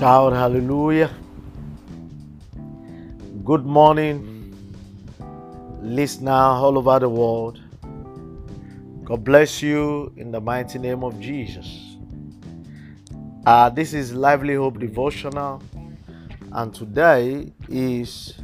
[0.00, 1.10] Shout hallelujah.
[3.44, 4.56] Good morning,
[5.82, 7.60] listener all over the world.
[9.04, 11.98] God bless you in the mighty name of Jesus.
[13.44, 15.62] Uh, this is Lively Hope Devotional,
[16.52, 18.40] and today is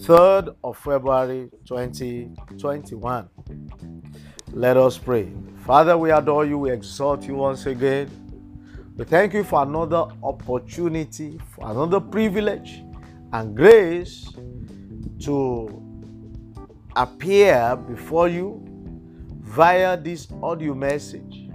[0.00, 3.28] 3rd of February 2021.
[4.50, 5.32] Let us pray.
[5.64, 8.21] Father, we adore you, we exalt you once again.
[8.96, 12.84] We thank you for another opportunity, for another privilege
[13.32, 14.28] and grace
[15.20, 15.82] to
[16.94, 18.62] appear before you
[19.40, 21.48] via this audio message.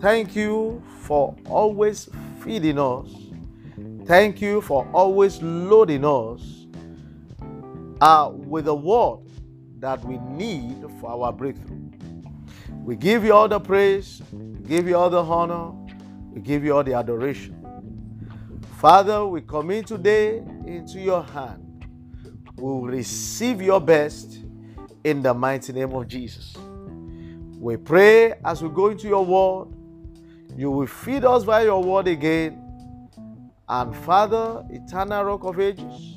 [0.00, 2.10] Thank you for always
[2.40, 3.08] feeding us.
[4.04, 6.66] Thank you for always loading us
[8.02, 9.20] uh, with the word
[9.78, 11.90] that we need for our breakthrough.
[12.88, 15.72] We give you all the praise, we give you all the honor,
[16.32, 17.54] we give you all the adoration.
[18.78, 21.84] Father, we commit today into your hand.
[22.56, 24.38] We will receive your best
[25.04, 26.56] in the mighty name of Jesus.
[27.60, 29.68] We pray as we go into your word,
[30.56, 32.58] you will feed us by your word again.
[33.68, 36.16] And Father, eternal rock of ages,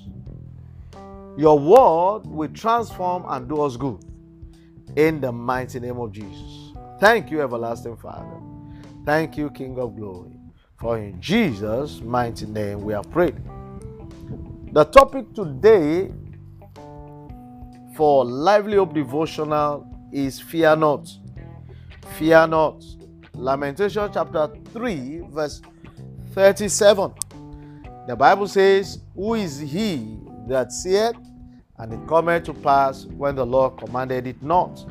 [1.37, 4.05] your word will transform and do us good
[4.95, 6.60] in the mighty name of Jesus.
[7.01, 8.39] Thank you, everlasting Father.
[9.07, 10.37] Thank you, King of glory.
[10.79, 13.37] For in Jesus' mighty name we are prayed.
[14.71, 16.11] The topic today
[17.95, 21.09] for Lively Hope Devotional is Fear Not.
[22.19, 22.83] Fear not.
[23.33, 25.59] Lamentation chapter 3, verse
[26.33, 27.13] 37.
[28.05, 31.15] The Bible says, Who is he that seeth,
[31.79, 34.85] and it cometh to pass when the Lord commanded it not?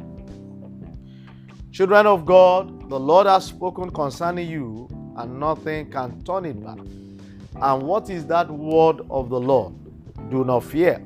[1.81, 4.87] Children of God, the Lord has spoken concerning you,
[5.17, 6.77] and nothing can turn it back.
[6.77, 9.73] And what is that word of the Lord?
[10.29, 11.03] Do not fear.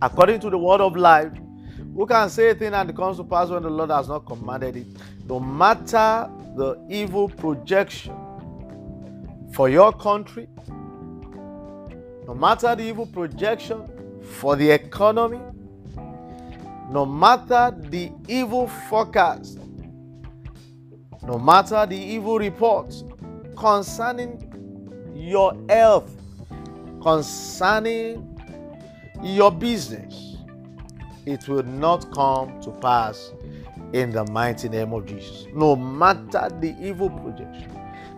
[0.00, 1.30] According to the word of life,
[1.94, 4.20] who can say a thing and it comes to pass when the Lord has not
[4.24, 4.86] commanded it?
[5.28, 8.16] No matter the evil projection
[9.52, 10.48] for your country,
[12.26, 13.86] no matter the evil projection
[14.22, 15.40] for the economy,
[16.92, 19.58] no matter the evil forecast,
[21.22, 23.04] no matter the evil reports
[23.56, 24.38] concerning
[25.16, 26.14] your health,
[27.00, 28.28] concerning
[29.22, 30.36] your business,
[31.24, 33.32] it will not come to pass
[33.94, 35.46] in the mighty name of Jesus.
[35.54, 37.70] No matter the evil projection,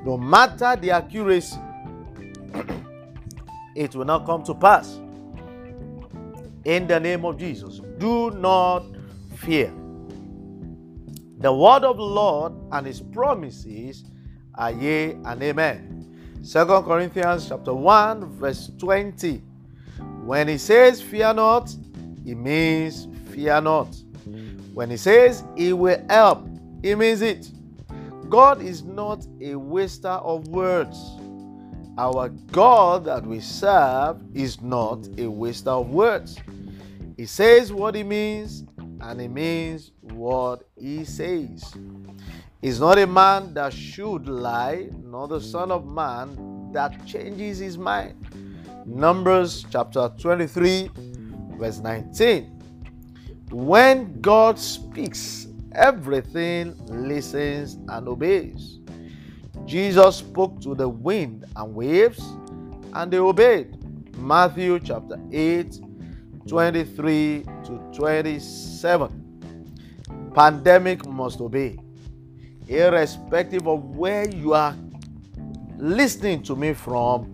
[0.04, 1.58] no matter the accuracy,
[3.76, 4.98] it will not come to pass
[6.64, 7.80] in the name of Jesus.
[8.04, 8.84] Do not
[9.34, 9.72] fear.
[11.38, 14.04] The word of the Lord and his promises
[14.56, 16.38] are yea and amen.
[16.42, 19.38] Second Corinthians chapter 1 verse 20.
[20.22, 21.74] When he says fear not,
[22.26, 23.96] he means fear not.
[24.74, 26.46] When he says he will help,
[26.82, 27.50] he means it.
[28.28, 30.98] God is not a waster of words.
[31.96, 36.38] Our God that we serve is not a waster of words.
[37.16, 38.64] He says what he means,
[39.00, 41.72] and he means what he says.
[42.60, 47.78] He's not a man that should lie, nor the Son of Man that changes his
[47.78, 48.16] mind.
[48.84, 50.90] Numbers chapter 23,
[51.56, 52.46] verse 19.
[53.50, 58.80] When God speaks, everything listens and obeys.
[59.66, 62.20] Jesus spoke to the wind and waves,
[62.92, 63.78] and they obeyed.
[64.16, 65.80] Matthew chapter 8,
[66.46, 69.20] 23 to 27.
[70.34, 71.78] Pandemic must obey,
[72.68, 74.76] irrespective of where you are
[75.78, 77.32] listening to me from.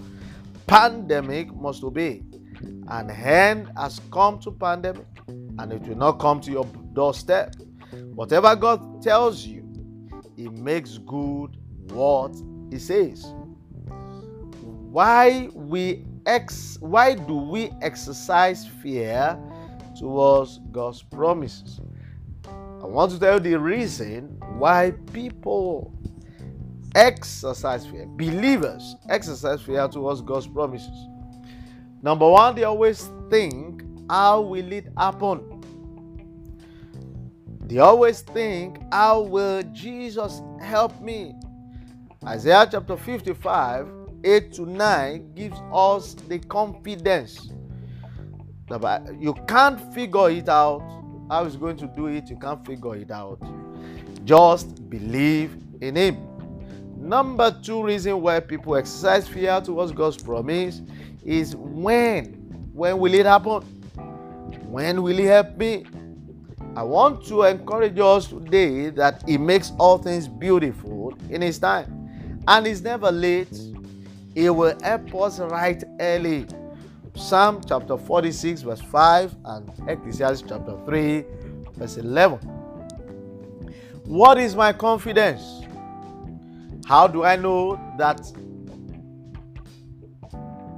[0.66, 2.22] Pandemic must obey.
[2.88, 7.54] An hand has come to pandemic, and it will not come to your doorstep.
[8.14, 9.64] Whatever God tells you,
[10.36, 11.56] He makes good
[11.90, 12.34] what
[12.70, 13.32] He says.
[14.90, 19.36] Why we ex why do we exercise fear
[19.98, 21.80] towards God's promises?
[22.46, 25.92] I want to tell you the reason why people
[26.94, 31.08] exercise fear, believers exercise fear towards God's promises.
[32.00, 35.62] Number one, they always think, How will it happen?
[37.66, 41.34] They always think, How will Jesus help me?
[42.24, 47.50] Isaiah chapter 55 8 to 9 gives us the confidence.
[49.18, 50.82] You can't figure it out.
[51.30, 53.40] How he's going to do it, you can't figure it out.
[54.24, 56.26] Just believe in him.
[56.96, 60.82] Number two reason why people exercise fear towards God's promise
[61.24, 62.34] is when.
[62.72, 63.62] When will it happen?
[64.66, 65.86] When will He help me?
[66.76, 72.42] I want to encourage us today that He makes all things beautiful in His time.
[72.46, 73.58] And He's never late.
[74.34, 76.46] He will help us right early.
[77.16, 81.24] Psalm chapter 46, verse 5, and Ecclesiastes chapter 3,
[81.74, 82.38] verse 11.
[84.04, 85.42] What is my confidence?
[86.86, 88.20] How do I know that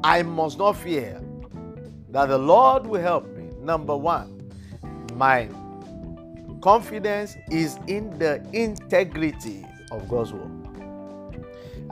[0.03, 1.21] I must not fear?
[2.11, 3.49] That the Lord will help me.
[3.61, 4.51] Number one,
[5.15, 5.49] my
[6.63, 10.62] confidence is in the integrity of God's word.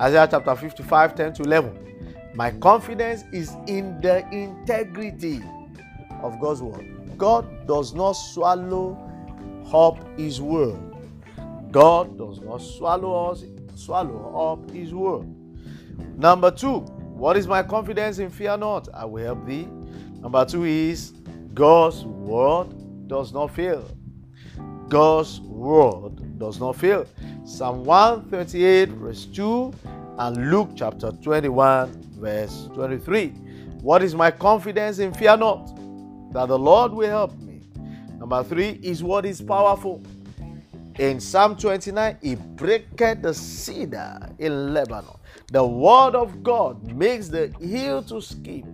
[0.01, 2.33] Isaiah chapter 55, 10 to 11.
[2.35, 5.43] My confidence is in the integrity
[6.23, 7.19] of God's word.
[7.19, 8.97] God does not swallow
[9.75, 10.81] up his word.
[11.71, 13.45] God does not swallow us,
[13.75, 15.27] swallow up his word.
[16.17, 18.89] Number two, what is my confidence in fear not?
[18.95, 19.69] I will help thee.
[20.21, 21.11] Number two is
[21.53, 22.69] God's word
[23.07, 23.85] does not fail.
[24.89, 27.07] God's word does not fail.
[27.45, 29.73] Psalm 138, verse 2,
[30.19, 33.29] and Luke chapter 21, verse 23.
[33.83, 35.77] What is my confidence in fear not?
[36.33, 37.61] That the Lord will help me.
[38.19, 40.03] Number three is what is powerful.
[40.99, 45.17] In Psalm 29, he breaketh the cedar in Lebanon.
[45.53, 48.65] The word of God makes the hill to skip.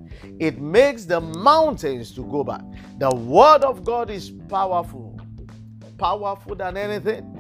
[0.40, 2.62] It makes the mountains to go back.
[2.98, 5.16] The word of God is powerful
[5.96, 7.35] powerful than anything.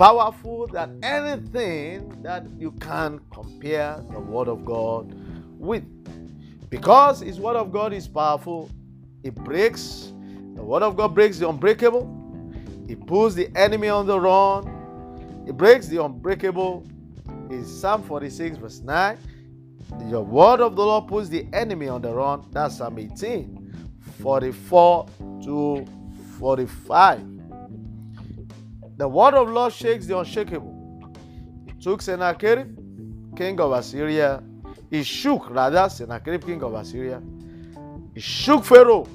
[0.00, 5.12] Powerful than anything that you can compare the Word of God
[5.58, 5.84] with.
[6.70, 8.70] Because His Word of God is powerful,
[9.22, 10.14] it breaks,
[10.54, 12.08] the Word of God breaks the unbreakable,
[12.88, 16.82] it puts the enemy on the run, it breaks the unbreakable.
[17.50, 19.18] In Psalm 46, verse 9,
[20.08, 22.46] the word of the Lord puts the enemy on the run.
[22.52, 23.92] That's Psalm 18,
[24.22, 25.06] 44
[25.44, 25.86] to
[26.38, 27.39] 45.
[29.00, 30.76] The word of Lord shakes the unshakable.
[31.64, 32.76] He took Sennacherib,
[33.34, 34.42] king of Assyria.
[34.90, 37.22] He shook, rather, Sennacherib, king of Assyria.
[38.14, 39.08] He shook Pharaoh.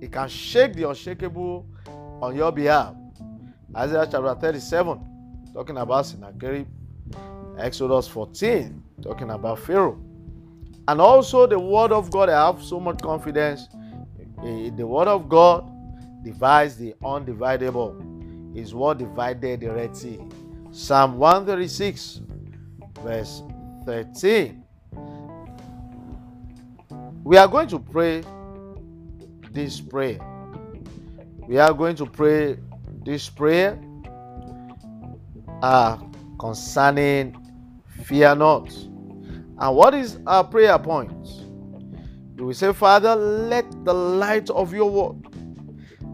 [0.00, 1.66] He can shake the unshakable
[2.20, 2.94] on your behalf.
[3.74, 6.66] Isaiah chapter 37, talking about Sennacherib.
[7.56, 9.98] Exodus 14, talking about Pharaoh.
[10.88, 13.66] And also the word of God, I have so much confidence
[14.42, 15.72] in the word of God
[16.22, 18.15] divides the undividable.
[18.56, 20.18] Is what divided the Red Sea.
[20.72, 22.22] Psalm 136,
[23.02, 23.42] verse
[23.84, 24.64] 13.
[27.22, 28.24] We are going to pray
[29.52, 30.18] this prayer.
[31.46, 32.58] We are going to pray
[33.04, 33.78] this prayer
[35.60, 35.98] uh,
[36.38, 37.36] concerning
[38.04, 38.72] fear not.
[39.58, 41.12] And what is our prayer point?
[42.38, 45.25] We say, Father, let the light of your word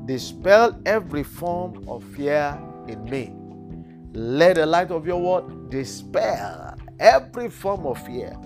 [0.06, 2.58] Dispel every form of fear
[2.88, 3.34] in me.
[4.14, 8.36] Let the light of your word dispel every form of fear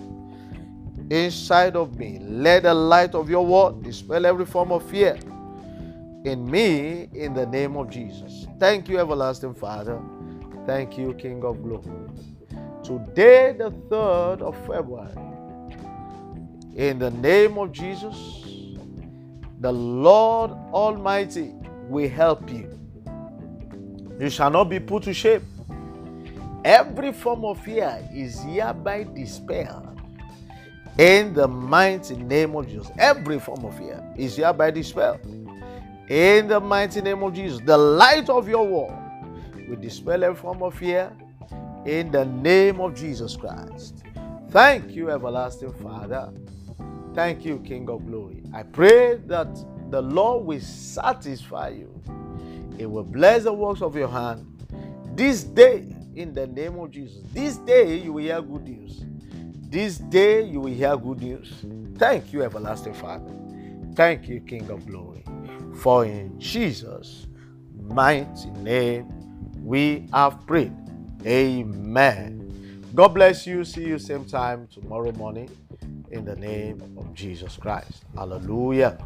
[1.11, 2.19] inside of me.
[2.21, 5.19] Let the light of your word dispel every form of fear
[6.25, 8.47] in me in the name of Jesus.
[8.59, 10.01] Thank you, everlasting Father.
[10.67, 12.11] Thank you, King of glory.
[12.83, 15.15] Today, the 3rd of February,
[16.75, 18.17] in the name of Jesus,
[19.61, 21.53] the Lord Almighty
[21.89, 22.71] will help you.
[24.21, 25.47] You shall not be put to shame.
[26.65, 30.01] Every form of fear is hereby dispelled
[30.99, 32.91] in the mighty name of Jesus.
[32.99, 35.21] Every form of fear is hereby dispelled
[36.09, 37.61] in the mighty name of Jesus.
[37.65, 38.97] The light of your word
[39.69, 41.13] will dispel every form of fear
[41.85, 44.03] in the name of Jesus Christ.
[44.51, 46.33] Thank you, everlasting Father.
[47.17, 48.43] Thank you, King of Glory.
[48.53, 49.49] I pray that
[49.91, 51.99] the Lord will satisfy you.
[52.77, 54.47] It will bless the works of your hand.
[55.15, 59.03] This day, in the name of Jesus, this day you will hear good news.
[59.71, 61.55] This day you will hear good news.
[61.97, 63.33] Thank you, everlasting Father.
[63.95, 65.25] Thank you, King of Glory.
[65.77, 67.29] For in Jesus'
[67.81, 69.09] mighty name
[69.65, 70.75] we have prayed.
[71.25, 72.85] Amen.
[72.95, 73.65] God bless you.
[73.65, 75.49] See you same time tomorrow morning
[76.11, 78.05] in the name of Jesus Christ.
[78.15, 78.99] Hallelujah.